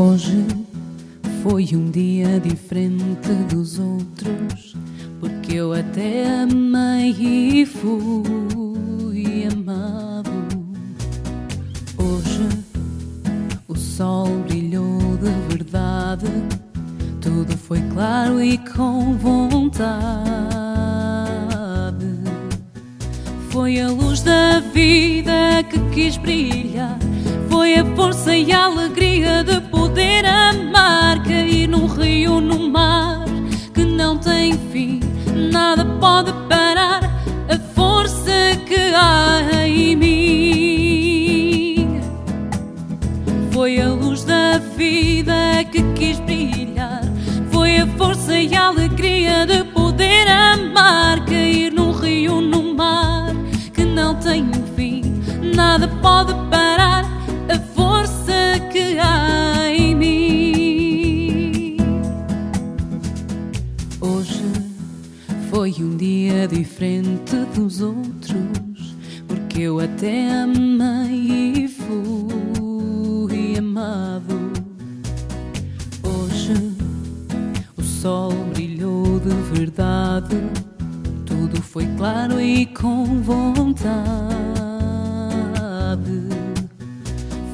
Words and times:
Hoje 0.00 0.46
foi 1.42 1.68
um 1.74 1.90
dia 1.90 2.38
diferente 2.38 3.32
dos 3.50 3.80
outros, 3.80 4.76
porque 5.18 5.54
eu 5.54 5.72
até 5.72 6.42
amei 6.42 7.16
e 7.18 7.66
fui 7.66 9.48
amado. 9.52 10.30
Hoje 11.98 12.48
o 13.66 13.74
sol 13.74 14.28
brilhou 14.46 15.00
de 15.16 15.32
verdade, 15.52 16.30
tudo 17.20 17.58
foi 17.58 17.80
claro 17.92 18.40
e 18.40 18.56
com 18.56 19.18
vontade. 19.18 19.98
Foi 23.50 23.80
a 23.80 23.88
luz 23.88 24.22
da 24.22 24.60
vida 24.60 25.64
que 25.68 25.80
quis 25.90 26.16
brilhar, 26.16 26.96
foi 27.50 27.74
a 27.74 27.84
força 27.96 28.36
e 28.36 28.52
a 28.52 28.66
alegria 28.66 29.42
de 29.42 29.67
pode 35.98 36.32
parar 36.48 37.00
a 37.48 37.58
força 37.74 38.56
que 38.66 38.94
há 38.94 39.66
em 39.66 39.96
mim. 39.96 40.18
Foi 43.50 43.80
a 43.80 43.88
luz 43.88 44.24
da 44.24 44.58
vida 44.76 45.64
que 45.72 45.82
quis 45.94 46.20
brilhar, 46.20 47.02
foi 47.50 47.78
a 47.78 47.86
força 47.98 48.38
e 48.38 48.54
a 48.54 48.68
alegria 48.68 49.44
de 49.46 49.64
poder 49.64 50.28
amar, 50.28 51.24
cair 51.24 51.72
num 51.72 51.90
rio, 51.90 52.40
no 52.40 52.74
mar 52.74 53.34
que 53.74 53.84
não 53.84 54.14
tem 54.14 54.48
fim, 54.76 55.02
nada 55.54 55.88
pode 56.00 56.32
parar 56.48 57.04
a 57.48 57.58
força 57.74 58.60
que 58.72 58.98
há 58.98 59.68
em 59.68 59.94
mim. 59.94 61.76
Hoje 64.00 64.57
foi 65.58 65.74
um 65.80 65.96
dia 65.96 66.46
diferente 66.46 67.34
dos 67.52 67.80
outros, 67.80 68.94
porque 69.26 69.62
eu 69.62 69.80
até 69.80 70.30
amei 70.30 71.64
e 71.64 71.68
fui 71.68 73.58
amado. 73.58 74.52
Hoje 76.04 76.54
o 77.76 77.82
sol 77.82 78.30
brilhou 78.54 79.18
de 79.18 79.34
verdade, 79.58 80.36
tudo 81.26 81.60
foi 81.60 81.88
claro 81.96 82.40
e 82.40 82.64
com 82.66 83.20
vontade. 83.20 83.88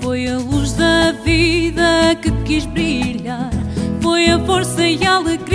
Foi 0.02 0.28
a 0.28 0.36
luz 0.36 0.74
da 0.74 1.12
vida 1.24 2.14
que 2.20 2.30
quis 2.44 2.66
brilhar. 2.66 3.50
Foi 4.02 4.28
a 4.28 4.38
força 4.44 4.86
e 4.86 5.02
a 5.06 5.16
alegria 5.16 5.53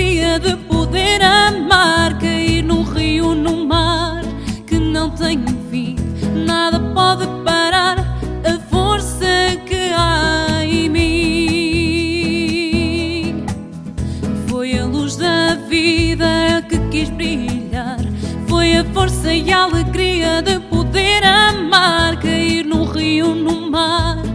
vida 15.68 16.64
que 16.68 16.78
quis 16.90 17.10
brilhar. 17.10 18.00
Foi 18.48 18.78
a 18.78 18.86
força 18.86 19.34
e 19.34 19.52
a 19.52 19.64
alegria 19.64 20.42
de 20.42 20.60
poder 20.60 21.24
amar. 21.24 22.20
Cair 22.20 22.66
num 22.66 22.86
rio, 22.86 23.36
no 23.36 23.70
mar 23.70 24.29